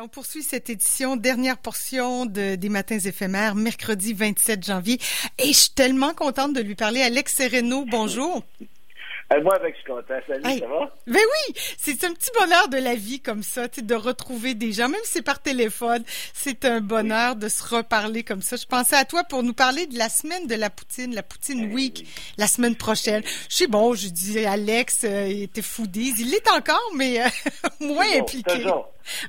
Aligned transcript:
On 0.00 0.06
poursuit 0.06 0.44
cette 0.44 0.70
édition, 0.70 1.16
dernière 1.16 1.58
portion 1.58 2.24
de, 2.24 2.54
des 2.54 2.68
Matins 2.68 3.00
éphémères, 3.00 3.56
mercredi 3.56 4.12
27 4.12 4.64
janvier. 4.64 5.00
Et 5.38 5.48
je 5.48 5.58
suis 5.58 5.70
tellement 5.70 6.14
contente 6.14 6.52
de 6.52 6.60
lui 6.60 6.76
parler. 6.76 7.02
Alex 7.02 7.34
Sereno, 7.34 7.84
bonjour. 7.84 8.44
Euh, 9.30 9.42
moi, 9.42 9.56
avec, 9.56 9.74
je 9.74 9.80
suis 9.80 9.92
content. 9.92 10.14
Salut, 10.26 10.58
ça 10.58 10.66
va? 10.66 10.90
Ben 11.06 11.20
oui, 11.20 11.54
c'est 11.76 12.02
un 12.04 12.14
petit 12.14 12.30
bonheur 12.38 12.68
de 12.68 12.78
la 12.78 12.94
vie 12.94 13.20
comme 13.20 13.42
ça, 13.42 13.68
de 13.68 13.94
retrouver 13.94 14.54
des 14.54 14.72
gens, 14.72 14.88
même 14.88 15.00
si 15.04 15.12
c'est 15.14 15.22
par 15.22 15.42
téléphone. 15.42 16.02
C'est 16.32 16.64
un 16.64 16.80
bonheur 16.80 17.36
de 17.36 17.48
se 17.48 17.62
reparler 17.62 18.24
comme 18.24 18.40
ça. 18.40 18.56
Je 18.56 18.64
pensais 18.64 18.96
à 18.96 19.04
toi 19.04 19.24
pour 19.24 19.42
nous 19.42 19.52
parler 19.52 19.86
de 19.86 19.98
la 19.98 20.08
semaine 20.08 20.46
de 20.46 20.54
la 20.54 20.70
poutine, 20.70 21.14
la 21.14 21.22
poutine 21.22 21.72
week, 21.74 22.06
la 22.38 22.46
semaine 22.46 22.74
prochaine. 22.74 23.22
Je 23.50 23.56
sais, 23.56 23.66
bon, 23.66 23.94
je 23.94 24.08
dis 24.08 24.38
Alex, 24.46 25.04
euh, 25.04 25.28
il 25.28 25.42
était 25.42 25.62
foodies. 25.62 26.14
Il 26.18 26.30
l'est 26.30 26.48
encore, 26.50 26.90
mais 26.94 27.20
euh, 27.20 27.28
moins 27.80 28.10
impliqué. 28.16 28.64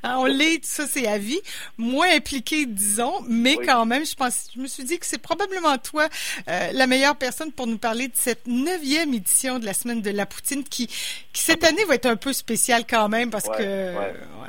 Hein, 0.03 0.17
on 0.19 0.25
l'est, 0.25 0.63
ça 0.65 0.87
c'est 0.87 1.07
à 1.07 1.17
vie, 1.17 1.39
moins 1.77 2.13
impliqué, 2.13 2.65
disons, 2.65 3.13
mais 3.29 3.55
quand 3.55 3.85
même, 3.85 4.05
je 4.05 4.13
pense, 4.13 4.49
je 4.53 4.59
me 4.59 4.67
suis 4.67 4.83
dit 4.83 4.99
que 4.99 5.05
c'est 5.05 5.19
probablement 5.21 5.77
toi 5.77 6.09
la 6.47 6.85
meilleure 6.85 7.15
personne 7.15 7.53
pour 7.53 7.65
nous 7.65 7.77
parler 7.77 8.09
de 8.09 8.15
cette 8.15 8.45
neuvième 8.45 9.13
édition 9.13 9.57
de 9.57 9.65
la 9.65 9.73
semaine 9.73 9.88
de 9.95 10.11
la 10.11 10.25
poutine 10.25 10.63
qui, 10.63 10.87
qui 10.87 11.41
cette 11.41 11.63
année 11.63 11.83
va 11.85 11.95
être 11.95 12.05
un 12.05 12.15
peu 12.15 12.33
spéciale 12.33 12.83
quand 12.89 13.09
même 13.09 13.29
parce 13.29 13.49
que 13.49 13.93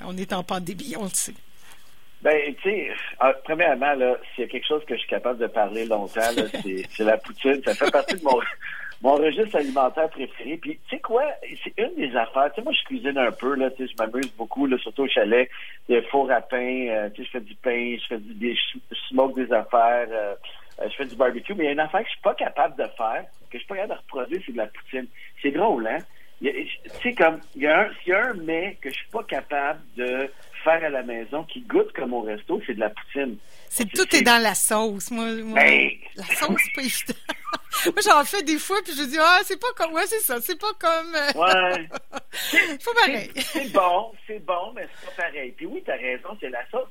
on 0.06 0.16
est 0.16 0.32
en 0.32 0.42
pandémie, 0.42 0.94
on 0.98 1.04
le 1.04 1.10
sait. 1.10 1.34
Ben, 2.22 2.54
tu 2.62 2.70
sais, 2.70 2.90
ah, 3.18 3.32
premièrement, 3.44 3.94
là, 3.94 4.16
s'il 4.34 4.44
y 4.44 4.46
a 4.46 4.50
quelque 4.50 4.66
chose 4.66 4.84
que 4.84 4.94
je 4.94 5.00
suis 5.00 5.08
capable 5.08 5.38
de 5.38 5.46
parler 5.46 5.86
longtemps, 5.86 6.20
c'est 6.90 7.04
la 7.04 7.16
poutine. 7.16 7.62
Ça 7.64 7.74
fait 7.74 7.90
partie 7.90 8.16
de 8.16 8.22
mon, 8.22 8.38
mon 9.00 9.14
registre 9.14 9.56
alimentaire 9.56 10.10
préféré. 10.10 10.58
Puis, 10.58 10.78
tu 10.86 10.96
sais 10.96 11.00
quoi, 11.00 11.24
c'est 11.64 11.72
une 11.78 11.94
des 11.94 12.14
affaires. 12.14 12.50
Tu 12.52 12.56
sais, 12.56 12.62
moi, 12.62 12.72
je 12.78 12.84
cuisine 12.84 13.16
un 13.16 13.32
peu, 13.32 13.54
là, 13.54 13.70
tu 13.70 13.86
sais, 13.86 13.92
je 13.96 14.02
m'amuse 14.02 14.30
beaucoup, 14.36 14.66
là, 14.66 14.77
surtout 14.78 15.04
au 15.04 15.08
chalet. 15.08 15.48
des 15.88 16.02
four 16.02 16.30
à 16.30 16.42
pain, 16.42 16.88
euh, 16.88 17.08
tu 17.08 17.22
sais, 17.22 17.27
je 17.27 17.30
fais 17.30 17.41
du 17.41 17.54
pain, 17.54 17.96
je 17.98 18.06
fais 18.06 18.18
du, 18.18 18.34
des, 18.34 18.54
je 18.54 18.96
smoke 19.08 19.42
des 19.42 19.50
affaires. 19.50 20.08
Euh, 20.10 20.34
je 20.89 20.95
fais 20.97 21.06
du 21.06 21.17
barbecue, 21.17 21.55
mais 21.55 21.64
il 21.64 21.67
y 21.67 21.70
a 21.70 21.73
une 21.73 21.81
affaire 21.81 22.00
que 22.00 22.06
je 22.06 22.12
suis 22.12 22.23
pas 22.23 22.34
capable 22.34 22.77
de 22.77 22.89
faire, 22.97 23.25
que 23.50 23.59
je 23.59 23.59
suis 23.59 23.67
pas 23.67 23.77
capable 23.77 23.95
de 23.95 23.98
reproduire, 23.98 24.42
c'est 24.47 24.53
de 24.53 24.56
la 24.56 24.67
poutine. 24.67 25.06
C'est 25.42 25.50
drôle, 25.50 25.87
hein? 25.87 25.98
Tu 26.42 26.69
sais, 27.03 27.12
comme, 27.12 27.39
il 27.55 27.62
y, 27.62 27.67
a 27.67 27.83
un, 27.83 27.91
y 28.06 28.12
a 28.12 28.28
un 28.28 28.34
mets 28.34 28.78
que 28.81 28.89
je 28.89 28.95
suis 28.95 29.09
pas 29.09 29.22
capable 29.25 29.81
de 29.97 30.31
faire 30.64 30.83
à 30.84 30.89
la 30.89 31.03
maison 31.03 31.45
qui 31.45 31.61
goûte 31.62 31.92
comme 31.92 32.14
au 32.14 32.22
resto, 32.22 32.61
c'est 32.67 32.75
de 32.75 32.81
la 32.81 32.91
poutine. 32.91 33.37
C'est 33.69 33.91
tout 33.92 34.17
est 34.17 34.22
dans 34.22 34.42
la 34.42 34.55
sauce. 34.55 35.11
Moi, 35.11 35.27
ben, 35.55 35.91
la 36.17 36.25
sauce, 36.25 36.61
c'est 36.64 36.75
pas 36.75 36.83
évident. 36.83 37.20
moi, 37.87 38.03
j'en 38.03 38.25
fais 38.25 38.42
des 38.42 38.59
fois, 38.59 38.78
puis 38.83 38.94
je 38.97 39.03
dis, 39.03 39.19
ah, 39.20 39.41
c'est 39.44 39.61
pas 39.61 39.72
comme, 39.77 39.92
ouais, 39.92 40.06
c'est 40.06 40.20
ça, 40.20 40.41
c'est 40.41 40.59
pas 40.59 40.72
comme. 40.78 41.15
Euh, 41.15 41.41
ouais. 41.41 41.89
faut 42.81 42.94
pareil. 42.94 43.31
C'est 43.37 43.72
bon, 43.72 44.12
c'est 44.27 44.44
bon, 44.44 44.72
mais 44.75 44.89
c'est 44.94 45.15
pas 45.15 45.22
pareil. 45.25 45.53
Puis 45.56 45.67
oui, 45.67 45.83
t'as 45.84 45.97
raison, 45.97 46.31
c'est 46.41 46.50
la 46.50 46.67
sauce. 46.70 46.89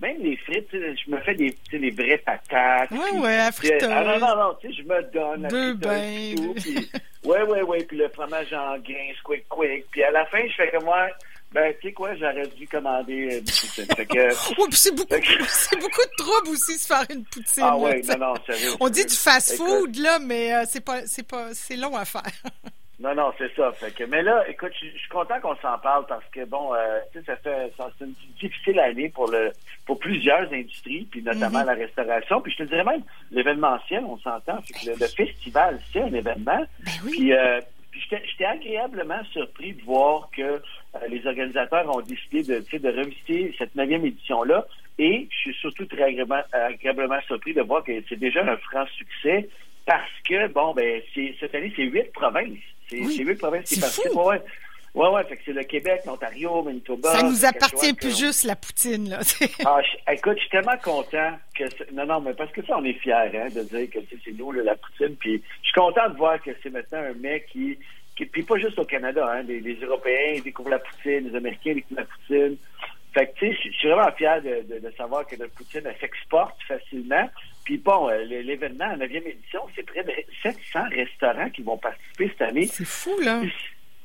Même 0.00 0.16
les 0.20 0.36
frites, 0.38 0.68
je 0.72 1.10
me 1.10 1.18
fais 1.18 1.34
des, 1.34 1.54
des 1.70 1.90
vraies 1.90 2.18
patates. 2.18 2.90
Ouais, 2.90 3.18
ouais, 3.18 3.36
la 3.36 3.52
friteuse. 3.52 3.90
Ah 3.90 4.04
non, 4.04 4.18
non, 4.18 4.36
non, 4.36 4.54
tu 4.60 4.68
sais, 4.68 4.82
je 4.82 4.82
me 4.82 5.02
donne 5.12 5.42
la 5.42 5.48
Deux 5.48 5.74
bains. 5.74 6.34
Tout, 6.36 6.54
puis, 6.54 6.90
ouais, 7.24 7.42
ouais, 7.42 7.62
ouais, 7.62 7.84
puis 7.84 7.98
le 7.98 8.08
fromage 8.08 8.52
en 8.54 8.78
grains, 8.78 9.12
quick, 9.22 9.46
quick. 9.48 9.84
Puis 9.90 10.02
à 10.02 10.10
la 10.10 10.24
fin, 10.26 10.40
je 10.46 10.54
fais 10.54 10.70
comme 10.70 10.84
moi, 10.84 11.08
ben, 11.52 11.74
tu 11.80 11.88
sais 11.88 11.92
quoi, 11.92 12.14
j'aurais 12.14 12.46
dû 12.46 12.66
commander 12.68 13.40
du 13.40 13.52
poutine. 13.52 13.84
Fait 13.96 14.06
que, 14.06 14.30
c'est 14.70 14.94
beaucoup, 14.94 15.16
c'est 15.48 15.80
beaucoup 15.80 16.02
de 16.02 16.16
trouble 16.16 16.48
aussi 16.48 16.78
se 16.78 16.86
faire 16.86 17.04
une 17.10 17.24
poutine. 17.24 17.64
Ah 17.66 17.76
ouais, 17.76 18.00
non, 18.02 18.18
non, 18.18 18.34
sérieux. 18.46 18.70
On 18.78 18.88
dit 18.88 19.04
du 19.04 19.14
fast-food, 19.14 19.96
là, 19.96 20.18
mais 20.20 20.54
euh, 20.54 20.62
c'est 20.66 20.84
pas, 20.84 21.06
c'est 21.06 21.26
pas, 21.26 21.52
c'est 21.52 21.76
long 21.76 21.96
à 21.96 22.04
faire. 22.04 22.22
Non, 23.00 23.14
non, 23.14 23.32
c'est 23.38 23.50
ça. 23.56 23.72
Fait 23.72 23.90
que, 23.92 24.04
mais 24.04 24.22
là, 24.22 24.44
écoute, 24.46 24.72
je, 24.78 24.88
suis 24.88 25.08
content 25.08 25.40
qu'on 25.40 25.56
s'en 25.56 25.78
parle 25.78 26.04
parce 26.06 26.24
que 26.34 26.44
bon, 26.44 26.74
euh, 26.74 26.98
tu 27.10 27.18
sais, 27.18 27.24
ça 27.24 27.36
fait 27.36 27.72
c'est 27.78 28.04
une 28.04 28.12
difficile 28.38 28.78
année 28.78 29.08
pour 29.08 29.30
le 29.30 29.50
pour 29.90 29.98
plusieurs 29.98 30.52
industries, 30.52 31.08
puis 31.10 31.20
notamment 31.20 31.62
mm-hmm. 31.62 31.66
la 31.66 31.74
restauration. 31.74 32.40
Puis 32.40 32.52
je 32.52 32.58
te 32.58 32.62
dirais 32.62 32.84
même 32.84 33.02
l'événementiel, 33.32 34.04
on 34.04 34.18
s'entend. 34.18 34.58
Le, 34.86 34.92
le, 34.92 35.06
festival, 35.08 35.80
c'est 35.92 36.00
un 36.00 36.14
événement. 36.14 36.64
Ben 36.84 36.92
oui. 37.04 37.10
Puis, 37.10 37.32
euh, 37.32 37.60
puis 37.90 38.00
j'étais 38.08 38.44
agréablement 38.44 39.20
surpris 39.32 39.72
de 39.72 39.82
voir 39.82 40.30
que 40.30 40.42
euh, 40.42 40.60
les 41.08 41.26
organisateurs 41.26 41.92
ont 41.92 42.02
décidé 42.02 42.44
de, 42.44 42.78
de 42.78 42.88
revisiter 43.00 43.52
cette 43.58 43.74
neuvième 43.74 44.06
édition-là. 44.06 44.64
Et 45.00 45.26
je 45.28 45.36
suis 45.36 45.54
surtout 45.54 45.86
très 45.86 46.04
agréablement, 46.04 46.42
agréablement 46.52 47.20
surpris 47.26 47.52
de 47.52 47.62
voir 47.62 47.82
que 47.82 47.90
c'est 48.08 48.20
déjà 48.20 48.44
un 48.44 48.58
franc 48.58 48.86
succès 48.96 49.48
parce 49.86 50.12
que, 50.24 50.46
bon, 50.52 50.72
ben, 50.72 51.02
cette 51.40 51.52
année, 51.52 51.72
c'est 51.74 51.82
huit 51.82 52.12
provinces. 52.12 52.58
C'est 52.88 53.24
huit 53.24 53.38
provinces 53.40 53.68
qui 53.68 53.80
participent. 53.80 54.14
Ouais, 54.14 54.40
ouais, 54.94 55.08
ouais, 55.08 55.24
fait 55.24 55.36
que 55.36 55.42
c'est 55.44 55.52
le 55.52 55.62
Québec, 55.64 56.02
l'Ontario, 56.06 56.62
Manitoba. 56.62 57.12
Ça 57.12 57.22
nous 57.22 57.44
appartient 57.44 57.92
plus 57.92 58.18
juste, 58.18 58.44
la 58.44 58.56
poutine, 58.56 59.08
là. 59.08 59.20
ah, 59.64 59.80
écoute, 60.12 60.36
je 60.36 60.40
suis 60.40 60.50
tellement 60.50 60.78
content 60.82 61.38
que. 61.54 61.64
Non, 61.92 62.06
non, 62.06 62.20
mais 62.20 62.34
parce 62.34 62.52
que 62.52 62.64
ça, 62.64 62.78
on 62.78 62.84
est 62.84 62.94
fiers, 62.94 63.12
hein, 63.14 63.48
de 63.54 63.62
dire 63.62 63.90
que 63.90 63.98
c'est 64.24 64.32
nous, 64.32 64.52
la 64.52 64.74
poutine. 64.74 65.16
Puis 65.16 65.42
je 65.62 65.66
suis 65.68 65.80
content 65.80 66.08
de 66.08 66.16
voir 66.16 66.40
que 66.42 66.50
c'est 66.62 66.70
maintenant 66.70 66.98
un 66.98 67.14
mec 67.14 67.46
qui. 67.52 67.78
qui 68.16 68.26
puis 68.26 68.42
pas 68.42 68.58
juste 68.58 68.78
au 68.78 68.84
Canada, 68.84 69.30
hein. 69.32 69.42
Les, 69.42 69.60
les 69.60 69.76
Européens 69.76 70.40
découvrent 70.42 70.70
la 70.70 70.78
poutine, 70.78 71.30
les 71.30 71.36
Américains 71.36 71.74
découvrent 71.74 72.00
la 72.00 72.06
poutine. 72.06 72.56
Fait 73.12 73.26
que, 73.26 73.38
tu 73.38 73.48
sais, 73.48 73.58
je 73.64 73.76
suis 73.76 73.88
vraiment 73.88 74.12
fier 74.12 74.40
de, 74.40 74.62
de, 74.72 74.78
de, 74.78 74.94
savoir 74.96 75.26
que 75.26 75.34
notre 75.34 75.52
poutine, 75.54 75.82
elle 75.84 75.96
s'exporte 76.00 76.56
facilement. 76.62 77.28
Puis 77.64 77.78
bon, 77.78 78.08
euh, 78.08 78.22
l'événement, 78.24 78.86
la 78.86 79.06
9e 79.06 79.26
édition, 79.26 79.60
c'est 79.74 79.82
près 79.82 80.04
de 80.04 80.12
700 80.42 80.88
restaurants 80.90 81.50
qui 81.50 81.62
vont 81.62 81.76
participer 81.76 82.28
cette 82.28 82.42
année. 82.42 82.66
C'est 82.66 82.86
fou, 82.86 83.18
là. 83.20 83.42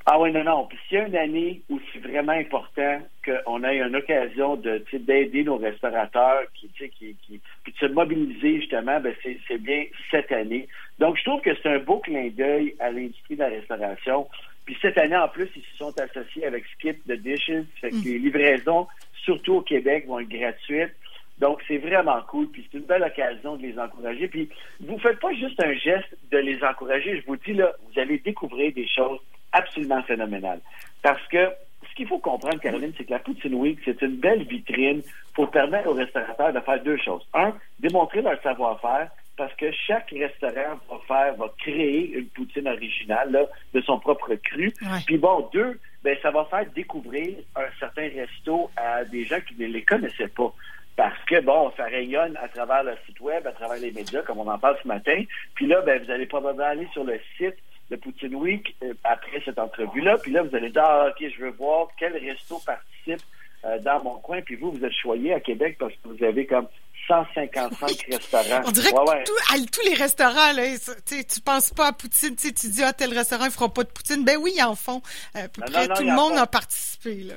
Ah 0.08 0.20
oui, 0.20 0.32
non, 0.32 0.44
non. 0.44 0.68
Puis 0.68 0.78
s'il 0.88 0.98
y 1.00 1.02
a 1.02 1.08
une 1.08 1.16
année 1.16 1.62
où 1.68 1.80
c'est 1.92 2.00
vraiment 2.00 2.34
important 2.34 3.02
qu'on 3.26 3.64
ait 3.64 3.80
une 3.80 3.96
occasion 3.96 4.56
de 4.56 4.84
d'aider 4.94 5.44
nos 5.44 5.58
restaurateurs, 5.58 6.44
qui, 6.54 6.70
qui, 6.70 6.90
qui, 6.90 7.42
puis 7.64 7.74
de 7.74 7.78
se 7.78 7.88
mobiliser 7.88 8.60
justement, 8.60 9.00
ben 9.00 9.16
c'est 9.24 9.58
bien 9.58 9.86
cette 10.12 10.32
année. 10.32 10.68
Donc, 11.00 11.18
je 11.18 11.24
trouve 11.24 11.42
que 11.42 11.56
c'est 11.56 11.70
un 11.70 11.80
beau 11.80 11.98
clin 11.98 12.30
d'œil 12.30 12.76
à 12.80 12.92
l'industrie 12.92 13.36
de 13.36 13.40
la 13.40 13.50
restauration. 13.50 14.28
Puis 14.66 14.78
cette 14.80 14.98
année, 15.00 15.18
en 15.18 15.28
plus, 15.28 15.50
ils 15.56 15.64
se 15.64 15.78
sont 15.78 16.00
associés 16.00 16.46
avec 16.46 16.66
Skip 16.76 17.04
the 17.08 17.14
Dishes. 17.14 17.66
Fait 17.82 17.90
que 17.90 17.96
mm. 17.96 18.04
les 18.06 18.20
livraisons, 18.20 18.88
surtout 19.24 19.56
au 19.56 19.62
Québec, 19.62 20.06
vont 20.08 20.20
être 20.20 20.30
gratuites. 20.30 20.94
Donc, 21.40 21.62
c'est 21.68 21.78
vraiment 21.78 22.22
cool, 22.30 22.48
puis 22.48 22.66
c'est 22.72 22.78
une 22.78 22.86
belle 22.86 23.04
occasion 23.04 23.58
de 23.58 23.64
les 23.64 23.78
encourager. 23.78 24.28
Puis, 24.28 24.50
vous 24.80 24.98
faites 25.00 25.20
pas 25.20 25.34
juste 25.34 25.62
un 25.62 25.74
geste 25.74 26.16
de 26.32 26.38
les 26.38 26.64
encourager. 26.64 27.20
Je 27.20 27.26
vous 27.26 27.36
dis, 27.38 27.54
là, 27.54 27.74
vous 27.84 28.00
allez 28.00 28.20
découvrir 28.20 28.72
des 28.72 28.88
choses 28.88 29.20
absolument 29.56 30.04
phénoménales. 30.04 30.60
Parce 31.02 31.26
que 31.28 31.50
ce 31.90 31.96
qu'il 31.96 32.08
faut 32.08 32.20
comprendre, 32.20 32.60
Caroline, 32.60 32.94
c'est 32.98 33.06
que 33.06 33.12
la 33.12 33.20
Poutine 33.20 33.56
Week, 33.56 33.80
c'est 33.86 34.02
une 34.02 34.18
belle 34.18 34.44
vitrine 34.44 35.02
pour 35.34 35.50
permettre 35.50 35.90
aux 35.90 35.94
restaurateurs 35.94 36.54
de 36.54 36.60
faire 36.60 36.84
deux 36.84 36.98
choses. 36.98 37.26
Un, 37.34 37.54
démontrer 37.80 38.22
leur 38.22 38.42
savoir-faire, 38.42 39.10
parce 39.38 39.54
que 39.56 39.72
chaque 39.72 40.12
restaurant 40.12 40.80
va 40.90 40.98
faire, 41.08 41.36
va 41.36 41.54
créer 41.58 42.14
une 42.14 42.28
poutine 42.28 42.68
originale 42.68 43.32
là, 43.32 43.46
de 43.74 43.82
son 43.82 44.00
propre 44.00 44.36
cru. 44.36 44.74
Puis 45.06 45.18
bon, 45.18 45.50
deux, 45.54 45.80
ben 46.04 46.18
ça 46.22 46.32
va 46.32 46.46
faire 46.46 46.66
découvrir 46.74 47.36
un 47.56 47.68
certain 47.80 48.08
resto 48.16 48.70
à 48.78 49.04
des 49.04 49.26
gens 49.26 49.40
qui 49.42 49.56
ne 49.62 49.68
les 49.68 49.84
connaissaient 49.84 50.30
pas 50.30 50.54
parce 50.96 51.22
que, 51.26 51.42
bon, 51.42 51.74
ça 51.76 51.86
rayonne 51.86 52.38
à 52.42 52.48
travers 52.48 52.84
le 52.84 52.94
site 53.06 53.20
web, 53.20 53.46
à 53.46 53.52
travers 53.52 53.78
les 53.80 53.92
médias, 53.92 54.22
comme 54.22 54.40
on 54.40 54.48
en 54.48 54.58
parle 54.58 54.78
ce 54.82 54.88
matin. 54.88 55.24
Puis 55.54 55.68
là, 55.68 55.82
ben, 55.82 56.02
vous 56.02 56.10
allez 56.10 56.26
probablement 56.26 56.70
aller 56.70 56.88
sur 56.94 57.04
le 57.04 57.20
site 57.38 57.58
de 57.90 57.96
Poutine 57.96 58.35
Week 58.35 58.75
euh, 58.84 58.94
après 59.03 59.41
cette 59.44 59.59
entrevue-là. 59.59 60.18
Puis 60.18 60.31
là, 60.31 60.44
vous 60.44 60.56
allez 60.56 60.69
dire, 60.69 60.84
ah, 60.84 61.09
OK, 61.09 61.28
je 61.29 61.44
veux 61.44 61.51
voir 61.51 61.88
quel 61.97 62.13
resto 62.13 62.59
participe 62.66 63.22
euh, 63.66 63.79
dans 63.79 64.03
mon 64.03 64.16
coin. 64.19 64.41
Puis 64.41 64.56
vous, 64.56 64.72
vous 64.72 64.84
êtes 64.84 64.94
choyé 64.94 65.34
à 65.34 65.40
Québec 65.40 65.78
parce 65.79 65.94
que 65.94 66.09
vous 66.09 66.23
avez 66.23 66.46
comme 66.46 66.68
155 67.07 68.06
restaurants. 68.12 68.62
On 68.66 68.72
dirait 68.72 68.91
que 68.91 69.72
tous 69.72 69.88
les 69.88 69.94
restaurants, 69.94 70.53
là, 70.53 70.63
tu 71.06 71.41
penses 71.41 71.72
pas 71.72 71.88
à 71.88 71.94
Poutine, 71.94 72.35
tu 72.35 72.51
dis, 72.51 72.84
ah, 72.84 72.94
tel 72.94 73.13
restaurant, 73.13 73.46
ils 73.46 73.51
feront 73.51 73.69
pas 73.69 73.84
de 73.84 73.90
Poutine. 73.90 74.23
Ben 74.25 74.38
oui, 74.40 74.53
ils 74.56 74.63
en 74.63 74.75
font. 74.75 75.02
Euh, 75.35 75.47
près 75.47 75.88
tout 75.88 76.03
le 76.03 76.16
monde 76.16 76.38
a 76.38 76.47
participé, 76.47 77.23
là. 77.23 77.35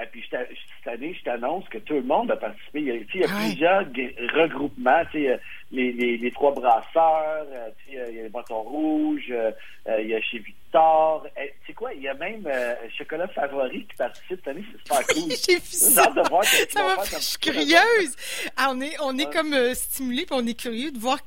Et 0.00 0.06
puis 0.06 0.24
cette 0.30 0.46
année, 0.86 1.14
je 1.18 1.24
t'annonce 1.24 1.68
que 1.68 1.78
tout 1.78 1.94
le 1.94 2.02
monde 2.02 2.30
a 2.30 2.36
participé. 2.36 2.80
Il 2.80 2.86
y 2.86 2.90
a, 2.92 2.94
il 2.94 3.20
y 3.20 3.24
a 3.24 3.82
plusieurs 3.84 3.84
regroupements. 4.34 5.02
Les, 5.70 5.92
les, 5.92 6.16
les, 6.16 6.30
trois 6.30 6.52
brasseurs, 6.54 7.46
euh, 7.52 7.68
il 7.88 7.94
y 7.94 8.00
a 8.00 8.22
les 8.22 8.28
bâtons 8.30 8.62
rouges, 8.62 9.30
euh, 9.88 10.02
il 10.02 10.08
y 10.08 10.14
a 10.14 10.20
chez 10.20 10.38
Victor. 10.38 11.26
Tu 11.34 11.40
sais 11.66 11.72
quoi, 11.72 11.94
il 11.94 12.02
y 12.02 12.08
a 12.08 12.14
même 12.14 12.46
euh, 12.46 12.74
Chocolat 12.96 13.28
Favori 13.28 13.86
qui 13.86 13.96
participe 13.96 14.26
cette 14.28 14.48
année. 14.48 14.64
C'est 14.72 14.94
super 14.94 15.06
cool. 15.06 15.32
J'ai 15.48 15.54
vu 15.54 15.60
ça. 15.62 16.02
ça 16.02 17.16
je 17.16 17.22
suis 17.22 17.38
curieuse. 17.38 18.16
Ah, 18.56 18.68
on 18.70 18.80
est, 18.80 18.94
on 19.00 19.16
est 19.16 19.32
comme 19.32 19.54
euh, 19.54 19.72
stimulé 19.74 20.26
puis 20.26 20.34
on 20.38 20.46
est 20.46 20.58
curieux 20.58 20.90
de 20.90 20.98
voir 20.98 21.18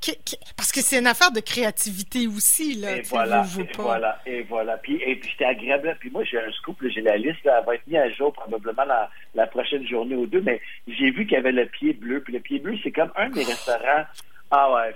parce 0.55 0.71
que 0.71 0.81
c'est 0.81 0.99
une 0.99 1.07
affaire 1.07 1.31
de 1.31 1.39
créativité 1.39 2.27
aussi 2.27 2.75
là. 2.75 2.97
Et 2.97 3.01
voilà, 3.01 3.43
et 3.57 3.67
voilà, 3.77 4.19
et 4.25 4.41
voilà. 4.43 4.77
Puis 4.77 5.01
et 5.03 5.15
puis 5.15 5.29
c'était 5.31 5.45
agréable. 5.45 5.97
Puis 5.99 6.11
moi 6.11 6.23
j'ai 6.23 6.37
un 6.37 6.51
scoop, 6.51 6.77
j'ai 6.87 7.01
la 7.01 7.17
liste, 7.17 7.43
là, 7.43 7.59
elle 7.59 7.65
va 7.65 7.75
être 7.75 7.87
mise 7.87 7.97
à 7.97 8.09
jour 8.11 8.31
probablement 8.33 8.85
la, 8.85 9.09
la 9.33 9.47
prochaine 9.47 9.87
journée 9.87 10.15
ou 10.15 10.27
deux. 10.27 10.41
Mais 10.41 10.61
j'ai 10.87 11.09
vu 11.09 11.25
qu'il 11.25 11.33
y 11.33 11.37
avait 11.37 11.51
le 11.51 11.65
pied 11.65 11.93
bleu. 11.93 12.21
Puis 12.21 12.33
le 12.33 12.39
pied 12.39 12.59
bleu 12.59 12.77
c'est 12.83 12.91
comme 12.91 13.11
un 13.15 13.29
des 13.29 13.43
restaurants. 13.43 14.05
Ah 14.51 14.73
ouais, 14.73 14.95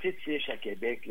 fétiche 0.00 0.48
à 0.48 0.56
Québec. 0.56 1.08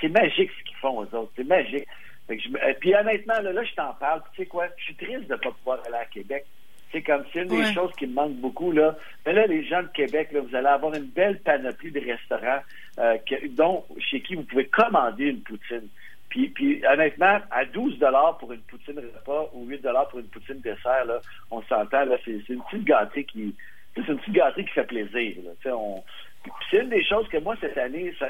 C'est 0.00 0.08
magique 0.08 0.50
ce 0.56 0.64
qu'ils 0.64 0.76
font 0.76 0.98
aux 0.98 1.14
autres. 1.14 1.32
C'est 1.36 1.46
magique. 1.46 1.86
Fait 2.28 2.36
que 2.36 2.42
je, 2.42 2.72
puis 2.78 2.94
honnêtement, 2.94 3.40
là, 3.42 3.52
là 3.52 3.64
je 3.64 3.74
t'en 3.74 3.92
parle. 3.94 4.22
Tu 4.32 4.42
sais 4.42 4.46
quoi? 4.46 4.68
Je 4.78 4.84
suis 4.84 4.94
triste 4.94 5.26
de 5.26 5.34
ne 5.34 5.38
pas 5.38 5.50
pouvoir 5.50 5.80
aller 5.86 5.96
à 5.96 6.04
Québec 6.06 6.46
C'est 6.92 7.02
comme 7.02 7.24
c'est 7.32 7.42
une 7.42 7.48
des 7.48 7.74
choses 7.74 7.92
qui 7.98 8.06
me 8.06 8.14
manque 8.14 8.36
beaucoup 8.36 8.70
là. 8.70 8.96
Mais 9.26 9.32
là, 9.32 9.46
les 9.46 9.64
gens 9.64 9.82
de 9.82 9.88
Québec, 9.88 10.30
là, 10.32 10.40
vous 10.40 10.54
allez 10.54 10.68
avoir 10.68 10.94
une 10.94 11.06
belle 11.08 11.40
panoplie 11.40 11.90
de 11.90 12.00
restaurants 12.00 12.62
euh, 13.00 13.18
dont 13.50 13.84
chez 13.98 14.20
qui 14.20 14.36
vous 14.36 14.44
pouvez 14.44 14.66
commander 14.66 15.24
une 15.24 15.42
poutine. 15.42 15.88
Puis, 16.28 16.48
puis 16.48 16.82
honnêtement, 16.86 17.40
à 17.50 17.64
12 17.64 17.98
dollars 17.98 18.38
pour 18.38 18.52
une 18.52 18.62
poutine 18.62 18.98
repas 18.98 19.50
ou 19.52 19.66
8 19.66 19.82
dollars 19.82 20.08
pour 20.08 20.20
une 20.20 20.28
poutine 20.28 20.60
dessert, 20.60 21.04
là, 21.04 21.20
on 21.50 21.62
s'entend 21.62 22.04
là, 22.04 22.16
c'est 22.24 22.48
une 22.48 22.62
petite 22.62 22.84
gâterie 22.84 23.24
qui 23.24 23.54
c'est 23.94 24.08
une 24.08 24.18
petite 24.18 24.34
gâterie 24.34 24.64
qui 24.64 24.72
fait 24.72 24.86
plaisir. 24.86 25.36
Là. 25.44 25.72
On, 25.76 26.02
c'est 26.70 26.78
une 26.78 26.90
des 26.90 27.04
choses 27.04 27.28
que 27.28 27.38
moi, 27.38 27.54
cette 27.60 27.78
année, 27.78 28.12
ça, 28.18 28.28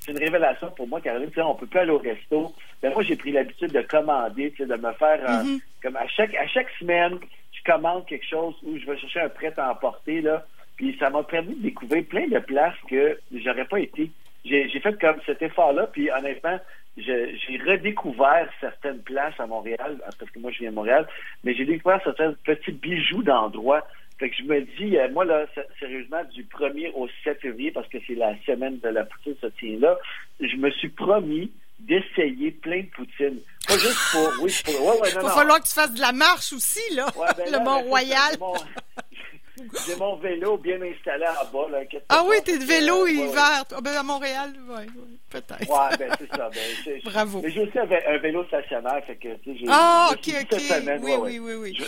c'est 0.00 0.12
une 0.12 0.18
révélation 0.18 0.70
pour 0.70 0.88
moi, 0.88 1.00
Caroline. 1.00 1.30
On 1.36 1.54
peut 1.54 1.66
plus 1.66 1.80
aller 1.80 1.90
au 1.90 1.98
resto. 1.98 2.54
Mais 2.82 2.88
ben, 2.88 2.94
moi, 2.94 3.02
j'ai 3.02 3.16
pris 3.16 3.32
l'habitude 3.32 3.72
de 3.72 3.82
commander, 3.82 4.52
de 4.58 4.64
me 4.64 4.92
faire 4.92 5.18
mm-hmm. 5.24 5.60
comme 5.82 5.96
à 5.96 6.06
chaque 6.08 6.34
à 6.34 6.46
chaque 6.46 6.70
semaine, 6.78 7.18
je 7.52 7.72
commande 7.72 8.06
quelque 8.06 8.26
chose 8.26 8.54
où 8.64 8.78
je 8.78 8.86
vais 8.86 8.98
chercher 8.98 9.20
un 9.20 9.28
prêt 9.28 9.52
à 9.56 9.70
emporter. 9.70 10.20
Là, 10.20 10.44
puis 10.76 10.96
ça 10.98 11.10
m'a 11.10 11.22
permis 11.22 11.54
de 11.56 11.62
découvrir 11.62 12.04
plein 12.04 12.28
de 12.28 12.38
places 12.38 12.76
que 12.88 13.18
j'aurais 13.34 13.64
pas 13.64 13.80
été. 13.80 14.10
J'ai, 14.44 14.68
fait 14.80 14.98
comme 15.00 15.16
cet 15.26 15.42
effort-là, 15.42 15.88
puis 15.88 16.08
honnêtement, 16.10 16.58
j'ai 16.96 17.60
redécouvert 17.66 18.48
certaines 18.60 19.00
places 19.00 19.38
à 19.40 19.46
Montréal, 19.46 19.98
parce 20.00 20.30
que 20.30 20.38
moi 20.38 20.52
je 20.52 20.60
viens 20.60 20.70
de 20.70 20.76
Montréal, 20.76 21.06
mais 21.42 21.54
j'ai 21.54 21.64
découvert 21.64 22.00
certains 22.04 22.32
petits 22.44 22.72
bijoux 22.72 23.24
d'endroits 23.24 23.84
fait 24.18 24.30
que 24.30 24.36
je 24.36 24.44
me 24.44 24.60
dis, 24.78 24.96
euh, 24.96 25.08
moi, 25.12 25.24
là, 25.24 25.46
sérieusement, 25.78 26.24
du 26.32 26.44
1er 26.44 26.92
au 26.94 27.06
7 27.24 27.40
février, 27.40 27.70
parce 27.70 27.88
que 27.88 27.98
c'est 28.06 28.14
la 28.14 28.34
semaine 28.46 28.78
de 28.78 28.88
la 28.88 29.04
poutine 29.04 29.34
se 29.40 29.46
tient 29.58 29.78
là, 29.78 29.98
je 30.40 30.56
me 30.56 30.70
suis 30.70 30.88
promis 30.88 31.52
d'essayer 31.80 32.50
plein 32.50 32.80
de 32.80 32.86
poutines. 32.86 33.40
Pas 33.68 33.76
juste 33.76 33.98
pour. 34.12 34.32
Oui, 34.42 34.54
pour. 34.64 34.86
Ouais, 34.86 35.00
ouais, 35.00 35.10
Il 35.14 35.20
va 35.20 35.30
falloir 35.30 35.60
que 35.60 35.68
tu 35.68 35.74
fasses 35.74 35.92
de 35.92 36.00
la 36.00 36.12
marche 36.12 36.52
aussi, 36.54 36.94
là. 36.94 37.06
Ben 37.36 37.44
le 37.52 37.58
Mont-Royal. 37.58 38.36
J'ai 39.86 39.96
mon 39.96 40.16
vélo 40.16 40.58
bien 40.58 40.78
installé 40.82 41.24
en 41.24 41.50
bas. 41.50 41.68
Là, 41.70 41.78
ah 42.10 42.22
oui, 42.26 42.36
t'es 42.44 42.58
de 42.58 42.64
vélo 42.64 43.06
hiver. 43.06 43.64
Ah, 43.74 43.80
ben, 43.80 43.96
à 43.96 44.02
Montréal, 44.02 44.52
oui, 44.68 44.84
peut-être. 45.30 45.60
Ouais, 45.60 45.96
ben 45.98 46.10
c'est 46.18 46.36
ça. 46.36 46.50
Ben, 46.50 47.00
Bravo. 47.04 47.40
Mais 47.42 47.50
j'ai 47.50 47.62
aussi 47.62 47.78
un, 47.78 48.18
vélo 48.18 48.44
stationnaire, 48.44 49.02
fait 49.06 49.16
que, 49.16 49.34
tu 49.36 49.52
sais, 49.52 49.58
j'ai... 49.60 49.66
Ah, 49.68 50.10
OK, 50.12 50.28
OK. 50.42 50.60
oui, 51.02 51.12
oui, 51.18 51.38
oui, 51.38 51.54
oui, 51.54 51.74
je 51.74 51.84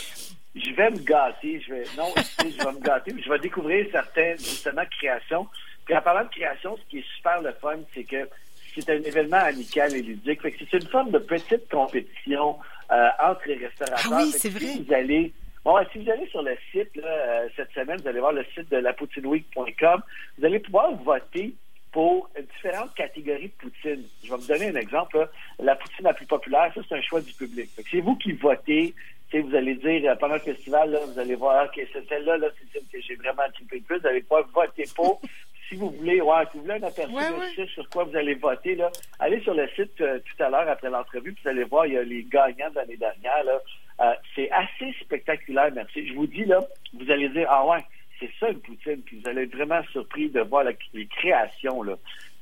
vais 0.73 0.89
me 0.89 0.99
gâter. 0.99 1.61
Je 1.61 1.73
vais, 1.73 1.83
non, 1.97 2.13
je 2.39 2.63
vais 2.63 2.71
me 2.71 2.79
gâter. 2.79 3.13
Je 3.23 3.29
vais 3.29 3.39
découvrir 3.39 3.85
certaines, 3.91 4.37
justement, 4.37 4.83
créations. 4.99 5.47
Puis 5.85 5.95
en 5.95 6.01
parlant 6.01 6.23
de 6.23 6.29
création, 6.29 6.77
ce 6.77 6.81
qui 6.89 6.99
est 6.99 7.05
super 7.15 7.41
le 7.41 7.51
fun, 7.53 7.77
c'est 7.93 8.03
que 8.03 8.27
c'est 8.75 8.89
un 8.89 9.01
événement 9.01 9.37
amical 9.37 9.93
et 9.95 10.01
ludique. 10.01 10.41
Fait 10.41 10.51
que 10.51 10.57
c'est 10.69 10.77
une 10.77 10.87
forme 10.87 11.11
de 11.11 11.19
petite 11.19 11.69
compétition 11.69 12.57
euh, 12.91 13.07
entre 13.23 13.41
les 13.47 13.55
restaurateurs. 13.55 14.11
Ah 14.11 14.21
oui, 14.21 14.31
c'est 14.31 14.49
vrai. 14.49 14.59
Si 14.59 14.83
vous 14.83 14.93
allez, 14.93 15.33
bon, 15.63 15.77
si 15.91 16.03
vous 16.03 16.09
allez 16.09 16.27
sur 16.27 16.41
le 16.41 16.55
site 16.71 16.95
là, 16.95 17.07
euh, 17.07 17.49
cette 17.55 17.71
semaine, 17.71 17.99
vous 18.01 18.07
allez 18.07 18.19
voir 18.19 18.33
le 18.33 18.45
site 18.53 18.69
de 18.69 18.77
lapoutineweek.com. 18.77 20.01
Vous 20.37 20.45
allez 20.45 20.59
pouvoir 20.59 20.93
voter 20.95 21.53
pour 21.91 22.29
différentes 22.53 22.93
catégories 22.93 23.47
de 23.47 23.53
poutine. 23.53 24.03
Je 24.23 24.29
vais 24.29 24.37
vous 24.37 24.47
donner 24.47 24.67
un 24.67 24.75
exemple. 24.75 25.27
La 25.57 25.75
poutine 25.75 26.05
la 26.05 26.13
plus 26.13 26.27
populaire, 26.27 26.71
ça, 26.75 26.81
c'est 26.87 26.95
un 26.95 27.01
choix 27.01 27.21
du 27.21 27.33
public. 27.33 27.69
C'est 27.89 28.01
vous 28.01 28.15
qui 28.15 28.33
votez 28.33 28.93
vous 29.37 29.55
allez 29.55 29.75
dire, 29.75 30.11
euh, 30.11 30.15
pendant 30.15 30.35
le 30.35 30.39
festival, 30.39 30.91
là, 30.91 30.99
vous 31.05 31.19
allez 31.19 31.35
voir, 31.35 31.65
OK, 31.65 31.87
c'est 31.93 32.07
celle-là, 32.07 32.37
là, 32.37 32.47
c'est 32.57 32.73
celle 32.73 32.87
que 32.91 32.99
j'ai 33.05 33.15
vraiment 33.15 33.43
trippé 33.53 33.77
le 33.77 33.83
plus. 33.83 33.99
Vous 33.99 34.07
allez 34.07 34.21
pas 34.21 34.41
voter 34.53 34.85
pour. 34.95 35.21
si 35.69 35.75
vous 35.75 35.91
voulez, 35.91 36.19
ouais, 36.19 36.43
si 36.51 36.57
vous 36.57 36.63
voulez 36.63 36.79
un 36.79 36.83
aperçu 36.83 37.67
sur 37.67 37.87
quoi 37.89 38.03
vous 38.03 38.15
allez 38.15 38.33
voter, 38.33 38.75
là, 38.75 38.91
allez 39.19 39.39
sur 39.41 39.53
le 39.53 39.67
site 39.69 40.01
euh, 40.01 40.19
tout 40.19 40.43
à 40.43 40.49
l'heure 40.49 40.67
après 40.67 40.89
l'entrevue, 40.89 41.31
puis 41.33 41.43
vous 41.43 41.49
allez 41.49 41.63
voir, 41.63 41.85
il 41.85 41.93
y 41.93 41.97
a 41.97 42.03
les 42.03 42.23
gagnants 42.23 42.71
de 42.71 42.75
l'année 42.75 42.97
dernière. 42.97 43.43
Là. 43.43 43.59
Euh, 44.01 44.13
c'est 44.35 44.49
assez 44.49 44.93
spectaculaire, 45.01 45.69
merci. 45.73 46.07
Je 46.07 46.13
vous 46.15 46.25
dis, 46.25 46.45
là, 46.45 46.59
vous 46.93 47.11
allez 47.11 47.29
dire, 47.29 47.47
ah 47.49 47.65
ouais, 47.67 47.85
c'est 48.19 48.31
ça 48.39 48.49
une 48.49 48.59
poutine, 48.59 49.01
puis 49.05 49.19
vous 49.19 49.29
allez 49.29 49.43
être 49.43 49.55
vraiment 49.55 49.81
surpris 49.91 50.29
de 50.29 50.41
voir 50.41 50.65
les 50.93 51.05
créations, 51.05 51.83
là. 51.83 51.95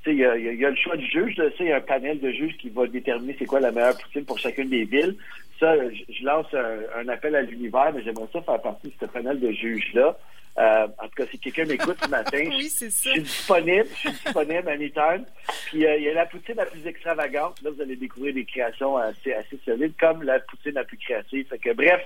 Il 0.05 0.13
y, 0.13 0.25
a, 0.25 0.37
y, 0.37 0.63
a, 0.63 0.69
le 0.69 0.75
choix 0.77 0.95
du 0.95 1.05
juge. 1.05 1.35
Il 1.59 1.65
y 1.65 1.71
a 1.73 1.77
un 1.77 1.81
panel 1.81 2.21
de 2.21 2.31
juges 2.31 2.55
qui 2.57 2.69
va 2.69 2.87
déterminer 2.87 3.35
c'est 3.37 3.45
quoi 3.45 3.59
la 3.59 3.73
meilleure 3.73 3.97
poutine 3.97 4.23
pour 4.23 4.39
chacune 4.39 4.69
des 4.69 4.85
villes 4.85 5.17
ça, 5.59 5.75
je, 5.75 6.25
lance 6.25 6.47
un, 6.53 7.07
appel 7.07 7.35
à 7.35 7.41
l'univers, 7.41 7.91
mais 7.93 8.03
j'aimerais 8.03 8.27
ça 8.33 8.41
faire 8.41 8.61
partie 8.61 8.87
de 8.87 8.93
ce 8.99 9.05
panel 9.05 9.39
de 9.39 9.51
juges-là. 9.51 10.17
Euh, 10.57 10.87
en 10.97 11.07
tout 11.07 11.15
cas, 11.17 11.25
si 11.29 11.37
quelqu'un 11.37 11.65
m'écoute 11.65 11.97
ce 12.03 12.09
matin, 12.09 12.49
je, 12.51 12.89
suis 12.89 13.21
disponible, 13.21 13.85
je 13.91 13.95
suis 13.95 14.11
disponible 14.11 14.67
anytime. 14.69 15.25
Puis 15.67 15.85
euh, 15.85 15.97
il 15.97 16.03
y 16.03 16.09
a 16.09 16.13
la 16.13 16.25
poutine 16.25 16.55
la 16.55 16.65
plus 16.65 16.85
extravagante. 16.87 17.61
Là, 17.61 17.69
vous 17.69 17.81
allez 17.81 17.95
découvrir 17.95 18.33
des 18.33 18.45
créations 18.45 18.97
assez, 18.97 19.33
assez 19.33 19.59
solides, 19.63 19.93
comme 19.99 20.23
la 20.23 20.39
poutine 20.39 20.73
la 20.73 20.83
plus 20.83 20.97
créative. 20.97 21.47
Fait 21.47 21.59
que 21.59 21.73
bref, 21.73 22.01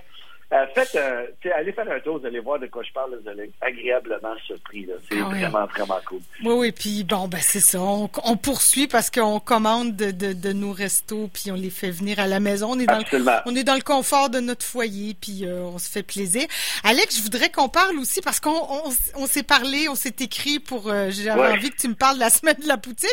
euh, 0.54 0.66
faites, 0.76 0.96
euh, 0.96 1.28
allez 1.56 1.72
faire 1.72 1.90
un 1.90 2.00
tour, 2.02 2.20
vous 2.20 2.26
allez 2.26 2.42
voir 2.42 2.60
de 2.60 2.68
quoi 2.68 2.84
je 2.84 2.92
parle, 2.92 3.18
vous 3.24 3.30
allez 3.30 3.44
être 3.44 3.54
agréablement 3.62 4.36
surpris. 4.46 4.86
C'est 5.10 5.18
ah 5.22 5.30
vraiment, 5.30 5.66
vraiment 5.68 6.00
cool. 6.06 6.20
Oui, 6.44 6.54
oui, 6.54 6.72
puis 6.74 7.06
bon, 7.06 7.30
ben 7.30 7.40
c'est 7.42 7.62
ça. 7.62 7.80
On, 7.80 8.10
poursuit 8.36 8.88
parce 8.88 9.10
qu'on 9.10 9.40
commande 9.40 9.96
de, 9.96 10.12
de, 10.12 10.52
nos 10.52 10.74
restos, 10.74 11.30
puis 11.34 11.52
on 11.52 11.56
les 11.56 11.70
fait 11.70 11.90
venir 11.90 12.20
à 12.20 12.28
la 12.28 12.42
maison. 12.42 12.72
On 12.72 12.80
est, 12.80 12.86
dans 12.86 12.98
le, 12.98 13.42
on 13.46 13.56
est 13.56 13.64
dans 13.64 13.76
le 13.76 13.82
confort 13.82 14.30
de 14.30 14.42
notre 14.42 14.66
foyer, 14.66 15.14
puis 15.14 15.46
euh, 15.46 15.62
on 15.62 15.80
se 15.80 15.90
fait 15.90 16.04
plaisir. 16.04 16.46
Alex, 16.84 17.18
je 17.18 17.24
voudrais 17.24 17.50
qu'on 17.50 17.70
parle 17.70 17.98
aussi, 17.98 18.20
parce 18.20 18.42
qu'on 18.42 18.68
on, 19.16 19.28
s'est 19.28 19.44
parlé, 19.44 19.88
on 19.88 19.96
s'est 19.96 20.16
écrit 20.20 20.60
pour... 20.60 20.90
Euh, 20.90 21.12
J'avais 21.12 21.48
envie 21.48 21.70
que 21.70 21.78
tu 21.78 21.88
me 21.88 21.96
parles 21.96 22.16
de 22.16 22.22
la 22.22 22.30
semaine 22.30 22.58
de 22.62 22.68
la 22.68 22.78
poutine. 22.78 23.08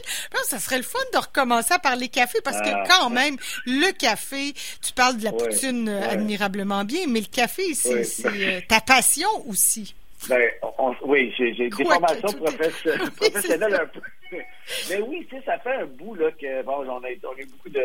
ça 0.49 0.59
serait 0.59 0.79
le 0.79 0.83
fun 0.83 0.99
de 1.13 1.19
recommencer 1.19 1.75
à 1.75 1.79
parler 1.79 2.09
café, 2.09 2.41
parce 2.43 2.61
que 2.61 2.69
ah. 2.69 2.85
quand 2.89 3.11
même, 3.11 3.37
le 3.65 3.93
café, 3.93 4.55
tu 4.85 4.93
parles 4.93 5.19
de 5.19 5.25
la 5.25 5.33
poutine 5.33 5.89
admirablement 5.89 6.85
bien, 6.85 7.03
mais 7.07 7.28
café, 7.33 7.75
c'est 7.75 8.05
euh, 8.27 8.61
ta 8.69 8.81
passion 8.81 9.29
aussi. 9.47 9.95
Ben, 10.29 10.51
oui, 11.03 11.35
j'ai 11.37 11.53
des 11.53 11.71
formations 11.71 12.29
professionnelles 13.17 13.75
un 13.75 13.87
peu. 13.87 14.01
mais 14.91 15.01
oui, 15.01 15.27
tu 15.29 15.37
sais, 15.37 15.43
ça 15.45 15.59
fait 15.59 15.75
un 15.75 15.87
bout 15.87 16.15
là 16.15 16.31
que 16.31 16.63
bon, 16.63 16.85
on 16.87 16.91
a, 16.91 16.97
on 16.97 17.05
a 17.05 17.11
eu 17.11 17.47
beaucoup 17.47 17.69
de 17.69 17.83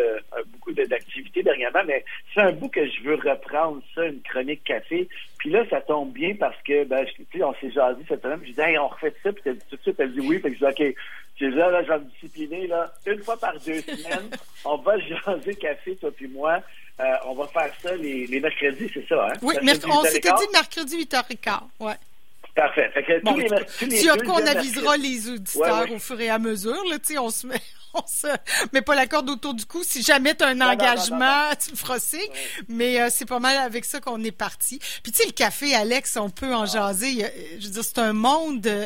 beaucoup 0.47 0.71
d'activités 0.73 1.41
dernièrement, 1.41 1.83
mais 1.85 2.03
c'est 2.33 2.41
un 2.41 2.51
bout 2.51 2.69
que 2.69 2.85
je 2.85 3.01
veux 3.03 3.15
reprendre 3.15 3.81
ça, 3.95 4.05
une 4.05 4.21
chronique 4.21 4.63
café. 4.63 5.07
Puis 5.37 5.49
là, 5.49 5.63
ça 5.69 5.81
tombe 5.81 6.11
bien 6.11 6.35
parce 6.35 6.61
que 6.63 6.83
ben, 6.83 7.05
je, 7.05 7.43
on 7.43 7.53
s'est 7.55 7.71
jasé 7.71 8.01
cette 8.07 8.21
semaine. 8.21 8.41
Je 8.45 8.51
dis 8.51 8.61
hey, 8.61 8.77
on 8.77 8.87
refait 8.87 9.13
ça, 9.23 9.31
puis 9.31 9.43
tout 9.69 9.75
de 9.75 9.81
suite 9.81 9.95
elle 9.99 10.13
dit 10.13 10.19
oui, 10.19 10.41
que 10.41 10.49
je 10.49 10.55
dis 10.55 10.65
ok, 10.65 10.95
j'ai 11.37 11.49
là, 11.49 11.71
là, 11.71 11.83
je 11.83 11.87
vais 11.87 11.99
me 11.99 12.05
discipliner 12.05 12.67
là, 12.67 12.93
une 13.05 13.23
fois 13.23 13.37
par 13.37 13.53
deux 13.53 13.81
semaines, 13.81 14.29
on 14.65 14.77
va 14.77 14.99
jaser 14.99 15.55
café 15.55 15.95
toi 15.95 16.11
puis 16.11 16.27
moi. 16.27 16.61
Euh, 16.99 17.05
on 17.25 17.33
va 17.33 17.47
faire 17.47 17.73
ça 17.81 17.95
les, 17.95 18.27
les 18.27 18.39
mercredis, 18.39 18.87
c'est 18.93 19.07
ça, 19.07 19.27
hein? 19.27 19.33
Oui, 19.41 19.55
on 19.87 20.03
s'était 20.03 20.29
dit 20.29 20.47
mercredi 20.53 21.05
8h15, 21.05 21.61
ouais. 21.79 21.95
Parfait. 22.55 22.89
Fait 22.93 23.03
que 23.03 23.19
tous 23.19 23.37
les, 23.37 23.47
tous 23.47 23.85
les 23.85 23.97
sûr 23.97 24.17
qu'on 24.23 24.45
avisera 24.45 24.95
les 24.97 25.29
auditeurs 25.29 25.91
au 25.91 25.99
fur 25.99 26.19
et 26.19 26.29
à 26.29 26.37
mesure. 26.37 26.83
Là, 26.89 26.97
on 27.19 27.29
se 27.29 27.47
met, 27.47 27.59
on 27.93 28.05
se 28.05 28.27
met 28.71 28.81
pas 28.81 28.95
la 28.95 29.07
corde 29.07 29.29
autour 29.29 29.53
du 29.55 29.65
cou. 29.65 29.83
Si 29.83 30.03
jamais 30.03 30.35
tu 30.35 30.43
as 30.43 30.49
un 30.49 30.61
engagement, 30.61 31.49
tu 31.59 31.71
le 31.71 31.77
feras 31.77 32.15
Mais 32.67 33.01
euh, 33.01 33.07
c'est 33.09 33.27
pas 33.27 33.39
mal 33.39 33.57
avec 33.57 33.85
ça 33.85 33.99
qu'on 33.99 34.23
est 34.23 34.31
parti. 34.31 34.79
Puis 35.01 35.11
tu 35.11 35.21
sais, 35.21 35.25
le 35.25 35.33
café, 35.33 35.73
Alex, 35.73 36.15
on 36.17 36.29
peut 36.29 36.53
en 36.53 36.63
ah. 36.63 36.65
jaser. 36.65 37.25
Je 37.59 37.65
veux 37.65 37.73
dire, 37.73 37.83
c'est 37.83 37.99
un 37.99 38.13
monde 38.13 38.67
euh, 38.67 38.85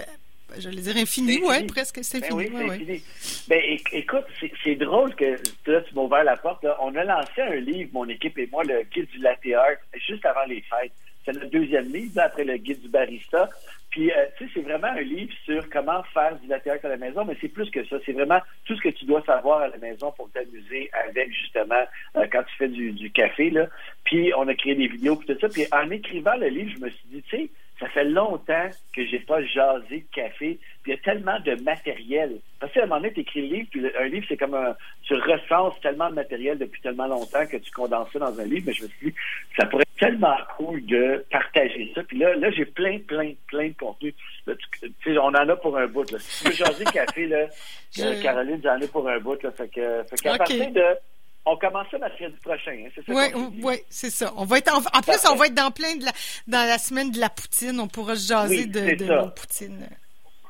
j'allais 0.58 0.82
dire 0.82 0.98
infini, 0.98 1.40
oui, 1.44 1.64
presque, 1.68 2.00
c'est 2.02 2.20
ben 2.22 2.34
infini. 2.34 2.70
oui. 2.70 3.04
Ben, 3.48 3.62
écoute, 3.92 4.26
c'est 4.64 4.76
drôle 4.76 5.14
que 5.16 5.38
là, 5.66 5.82
tu 5.82 5.96
m'as 5.96 6.02
ouvert 6.02 6.24
la 6.24 6.38
porte. 6.38 6.66
On 6.82 6.96
a 6.96 7.04
lancé 7.04 7.42
un 7.42 7.56
livre, 7.56 7.90
mon 7.94 8.08
équipe 8.08 8.38
et 8.38 8.48
moi, 8.48 8.64
le 8.64 8.84
guide 8.84 9.08
du 9.10 9.20
latte 9.20 9.40
art, 9.56 9.78
juste 10.08 10.26
avant 10.26 10.46
les 10.48 10.62
fêtes. 10.62 10.94
C'est 11.28 11.38
le 11.42 11.48
deuxième 11.48 11.92
livre, 11.92 12.22
après 12.22 12.46
le 12.46 12.56
guide 12.56 12.82
du 12.82 12.88
barista. 12.88 13.50
Puis, 13.90 14.10
euh, 14.12 14.26
tu 14.38 14.46
sais, 14.46 14.52
c'est 14.54 14.62
vraiment 14.62 14.88
un 14.88 15.02
livre 15.02 15.34
sur 15.44 15.70
comment 15.70 16.02
faire 16.14 16.38
du 16.38 16.48
latte 16.48 16.68
à 16.68 16.88
la 16.88 16.96
maison, 16.96 17.26
mais 17.26 17.36
c'est 17.42 17.50
plus 17.50 17.70
que 17.70 17.84
ça. 17.86 17.98
C'est 18.06 18.14
vraiment 18.14 18.40
tout 18.64 18.78
ce 18.78 18.82
que 18.82 18.90
tu 18.90 19.04
dois 19.04 19.22
savoir 19.24 19.62
à 19.62 19.68
la 19.68 19.78
maison 19.78 20.14
pour 20.14 20.32
t'amuser 20.32 20.90
avec, 20.94 21.34
justement, 21.34 21.84
euh, 22.16 22.26
quand 22.32 22.44
tu 22.44 22.56
fais 22.58 22.70
du, 22.70 22.92
du 22.94 23.12
café, 23.12 23.50
là. 23.50 23.68
Puis, 24.06 24.32
on 24.38 24.48
a 24.48 24.56
créé 24.56 24.76
des 24.76 24.88
vidéos, 24.88 25.18
puis 25.18 25.28
tout 25.28 25.40
ça. 25.40 25.50
Puis, 25.50 25.66
en 25.74 25.90
écrivant 25.90 26.36
le 26.38 26.48
livre, 26.48 26.72
je 26.78 26.86
me 26.86 26.90
suis 26.90 27.08
dit, 27.10 27.24
tu 27.24 27.38
sais, 27.38 27.50
ça 27.80 27.88
fait 27.90 28.06
longtemps 28.06 28.70
que 28.96 29.06
j'ai 29.06 29.20
pas 29.20 29.44
jasé 29.44 30.00
de 30.00 30.16
café. 30.16 30.60
Puis 30.82 30.92
il 30.92 30.92
y 30.92 30.94
a 30.94 30.98
tellement 30.98 31.40
de 31.40 31.56
matériel. 31.64 32.40
Parce 32.60 32.74
qu'à 32.74 32.84
un 32.84 32.86
moment 32.88 33.02
donné, 33.02 33.14
tu 33.14 33.20
écris 33.20 33.48
le 33.48 33.56
livre, 33.56 33.68
puis 33.70 33.86
un 34.00 34.08
livre, 34.08 34.26
c'est 34.28 34.38
comme 34.38 34.56
un. 34.56 34.76
Tu 35.04 35.14
recenses 35.14 35.80
tellement 35.82 36.10
de 36.10 36.16
matériel 36.16 36.58
depuis 36.58 36.82
tellement 36.82 37.08
longtemps 37.08 37.46
que 37.46 37.58
tu 37.58 37.72
condenses 37.72 38.12
ça 38.12 38.20
dans 38.20 38.40
un 38.40 38.46
livre. 38.46 38.64
Mais 38.66 38.74
je 38.74 38.84
me 38.84 38.88
suis 38.88 39.08
dit, 39.08 39.16
ça 39.58 39.68
pourrait 39.68 39.84
être 39.84 40.00
tellement 40.00 40.38
cool 40.56 40.84
de 40.86 41.24
partager 41.30 41.92
ça. 41.94 42.04
Puis 42.04 42.18
là, 42.18 42.36
là 42.36 42.50
j'ai 42.50 42.66
plein, 42.66 42.98
plein, 43.00 43.34
plein 43.48 43.68
de 43.68 43.76
contenu. 43.76 44.14
tu, 44.46 44.94
sais, 45.04 45.18
on 45.20 45.28
en 45.28 45.34
a 45.50 45.56
pour 45.56 45.78
un 45.78 45.88
bout. 45.88 46.10
Là. 46.12 46.18
Si 46.20 46.44
tu 46.44 46.50
veux 46.50 46.56
jaser 46.56 46.86
café, 46.86 47.28
là, 47.28 47.48
Caroline, 48.24 48.62
j'en 48.64 48.78
ai 48.80 48.88
pour 48.88 49.08
un 49.08 49.20
bout. 49.20 49.42
Là, 49.44 49.52
fait 49.52 49.68
que, 49.68 50.04
fait 50.10 50.16
qu'à 50.24 50.38
partir 50.38 50.72
de 50.72 50.98
on 51.48 51.58
commence 51.58 51.88
ça 51.90 51.98
mercredi 51.98 52.36
prochain, 52.44 52.72
hein, 52.86 52.90
c'est 52.94 53.06
ça? 53.06 53.14
Oui, 53.14 53.60
oui, 53.64 53.76
c'est 53.90 54.10
ça. 54.10 54.34
On 54.36 54.46
va 54.46 54.58
être 54.58 54.74
en, 54.74 54.82
plus, 55.02 55.30
on 55.32 55.36
va 55.36 55.48
être 55.48 55.54
dans 55.54 55.72
plein 55.72 55.96
de 55.96 56.06
la, 56.06 56.12
dans 56.48 56.68
la 56.68 56.78
semaine 56.78 57.12
de 57.12 57.20
la 57.20 57.30
poutine. 57.30 57.80
On 57.80 57.88
pourra 57.88 58.16
se 58.16 58.28
jaser 58.28 58.66
de, 58.66 58.96
de 58.96 59.06
la 59.06 59.28
poutine. 59.28 59.88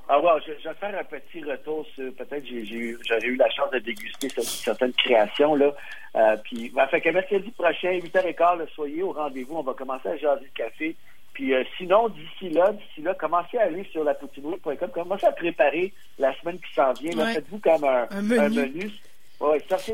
Ah 0.10 0.22
ouais, 0.22 0.32
je, 0.46 0.54
je, 0.64 0.70
vais 0.70 0.76
faire 0.76 0.98
un 0.98 1.04
petit 1.04 1.44
retour 1.44 1.86
sur 1.94 2.14
peut-être 2.14 2.46
j'ai 2.46 2.96
j'aurais 3.06 3.28
eu 3.28 3.36
la 3.36 3.50
chance 3.50 3.70
de 3.72 3.80
déguster 3.80 4.30
certaines 4.42 4.94
créations 4.94 5.54
là. 5.56 5.74
Euh, 6.16 6.38
puis 6.46 6.72
ben, 6.74 6.88
fait 6.88 7.02
que 7.02 7.10
mercredi 7.10 7.52
prochain, 7.52 7.92
8h15, 7.92 8.70
soyez 8.74 9.04
au 9.04 9.12
rendez-vous. 9.12 9.58
On 9.58 9.64
va 9.64 9.74
commencer 9.74 10.08
à 10.08 10.16
jaser 10.16 10.46
le 10.46 10.64
café. 10.64 10.96
Puis 11.34 11.54
euh, 11.54 11.64
sinon, 11.78 12.08
d'ici 12.08 12.50
là, 12.50 12.72
d'ici 12.72 13.02
là, 13.02 13.14
commencez 13.16 13.58
à 13.58 13.64
aller 13.64 13.84
sur 13.92 14.06
la 14.06 14.14
poutineweek.com, 14.14 14.90
commencez 14.94 15.26
à 15.26 15.34
préparer 15.34 15.94
la 16.18 16.34
semaine 16.40 16.58
qui 16.58 16.74
s'en 16.74 16.94
vient. 16.94 17.34
Faites-vous 17.34 17.60
comme 17.60 17.84
un, 17.84 18.08
menu. 18.22 18.90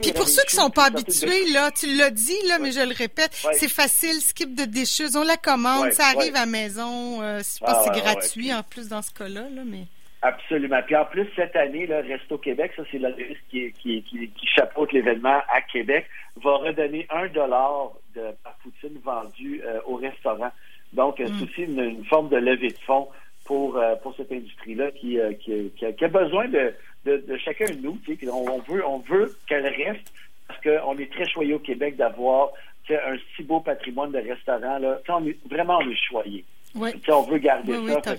Puis 0.01 0.13
pour 0.13 0.27
ceux 0.27 0.43
qui 0.43 0.55
sont 0.55 0.69
pas 0.69 0.85
habitués, 0.85 1.51
là, 1.51 1.69
tu 1.71 1.87
l'as 1.97 2.11
dit, 2.11 2.37
là, 2.47 2.59
mais 2.59 2.71
je 2.71 2.79
le 2.79 2.95
répète, 2.95 3.31
c'est 3.53 3.69
facile, 3.69 4.21
skip 4.21 4.55
de 4.55 4.63
dishes, 4.63 5.15
on 5.15 5.23
la 5.23 5.37
commande, 5.37 5.91
ça 5.91 6.05
arrive 6.15 6.35
à 6.35 6.41
la 6.41 6.45
maison, 6.45 7.21
euh, 7.21 7.39
c'est 7.43 7.63
ah, 7.65 7.83
gratuit 7.93 8.53
en 8.53 8.63
plus 8.63 8.87
dans 8.87 9.01
ce 9.01 9.13
cas-là, 9.13 9.49
là, 9.53 9.63
mais. 9.65 9.85
Absolument. 10.21 10.81
Puis 10.85 10.95
en 10.95 11.03
plus, 11.03 11.27
cette 11.35 11.53
année, 11.57 11.85
là, 11.85 11.99
Resto 11.99 12.37
Québec, 12.37 12.71
ça 12.77 12.83
c'est 12.89 12.97
l'organisme 12.97 13.41
qui, 13.49 13.73
qui, 13.73 14.01
qui, 14.03 14.29
qui 14.29 14.47
chapeaute 14.47 14.93
l'événement 14.93 15.41
à 15.53 15.61
Québec, 15.61 16.07
va 16.41 16.55
redonner 16.55 17.05
un 17.09 17.27
dollar 17.27 17.91
de 18.15 18.21
par 18.41 18.55
poutine 18.63 18.97
vendue 19.03 19.61
euh, 19.65 19.81
au 19.85 19.95
restaurant. 19.95 20.51
Donc, 20.93 21.19
euh, 21.19 21.25
mm. 21.25 21.33
c'est 21.37 21.43
aussi 21.43 21.61
une, 21.63 22.05
forme 22.05 22.29
de 22.29 22.37
levée 22.37 22.69
de 22.69 22.79
fonds 22.85 23.09
pour, 23.45 23.77
euh, 23.77 23.95
pour 23.97 24.15
cette 24.15 24.31
industrie-là 24.31 24.91
qui, 24.91 25.17
qui, 25.39 25.71
qui, 25.75 26.05
a, 26.05 26.07
besoin 26.07 26.47
de, 26.47 26.73
de, 27.05 27.37
chacun 27.37 27.65
de 27.65 27.79
nous. 27.81 27.97
Tu 28.05 28.15
sais, 28.15 28.29
on, 28.29 28.59
veut, 28.59 28.85
on 28.87 28.99
veut 28.99 29.35
qu'elle 29.47 29.65
reste 29.65 30.13
parce 30.47 30.61
qu'on 30.61 30.97
est 30.97 31.11
très 31.11 31.27
choyé 31.27 31.53
au 31.53 31.59
Québec 31.59 31.95
d'avoir 31.95 32.51
un 32.89 33.15
si 33.35 33.43
beau 33.43 33.59
patrimoine 33.59 34.11
de 34.11 34.19
restaurants. 34.19 34.77
Là. 34.77 34.99
on 35.09 35.25
est, 35.25 35.37
vraiment, 35.49 35.77
on 35.77 35.89
est 35.89 36.07
choyé. 36.09 36.45
on 36.75 37.21
veut 37.21 37.37
garder 37.37 37.73
ça. 38.01 38.13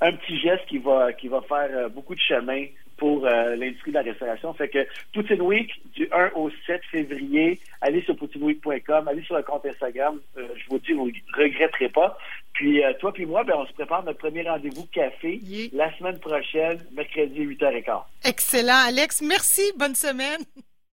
un 0.00 0.12
petit 0.12 0.38
geste 0.38 0.66
qui 0.66 0.78
va, 0.78 1.12
qui 1.12 1.28
va 1.28 1.40
faire 1.42 1.90
beaucoup 1.90 2.14
de 2.14 2.20
chemin 2.20 2.66
pour 2.98 3.24
euh, 3.24 3.56
l'industrie 3.56 3.92
de 3.92 3.96
la 3.96 4.02
restauration. 4.02 4.52
Fait 4.52 4.68
que 4.68 4.86
Poutine 5.14 5.40
Week, 5.40 5.70
du 5.94 6.08
1 6.12 6.32
au 6.34 6.50
7 6.66 6.82
février, 6.90 7.58
allez 7.80 8.02
sur 8.02 8.16
poutineweek.com, 8.16 9.08
allez 9.08 9.22
sur 9.22 9.36
le 9.36 9.42
compte 9.42 9.64
Instagram. 9.64 10.20
Euh, 10.36 10.48
je 10.56 10.68
vous 10.68 10.78
dis, 10.80 10.92
vous 10.92 11.06
ne 11.06 11.42
regretterez 11.42 11.88
pas. 11.88 12.18
Puis 12.58 12.82
euh, 12.82 12.92
toi 12.98 13.12
puis 13.12 13.24
moi, 13.24 13.44
ben, 13.44 13.54
on 13.56 13.66
se 13.66 13.72
prépare 13.72 14.02
notre 14.02 14.18
premier 14.18 14.42
rendez-vous 14.42 14.86
café 14.86 15.40
la 15.72 15.96
semaine 15.96 16.18
prochaine, 16.18 16.84
mercredi 16.92 17.46
8h15. 17.46 18.02
Excellent, 18.24 18.88
Alex. 18.88 19.22
Merci. 19.22 19.62
Bonne 19.76 19.94
semaine. 19.94 20.40